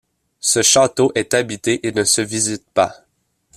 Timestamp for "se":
2.03-2.21